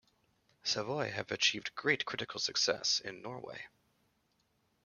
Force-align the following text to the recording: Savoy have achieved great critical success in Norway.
Savoy 0.63 1.11
have 1.11 1.29
achieved 1.31 1.75
great 1.75 2.05
critical 2.05 2.39
success 2.39 3.01
in 3.01 3.21
Norway. 3.21 3.67